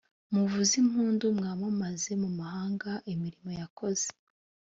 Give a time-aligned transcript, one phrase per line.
[0.33, 4.07] muvuze impundu mwamamaze mu mahanga imirimo yakoze